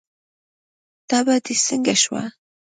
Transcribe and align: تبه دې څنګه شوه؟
تبه 1.09 1.35
دې 1.45 1.55
څنګه 1.65 1.95
شوه؟ 2.03 2.23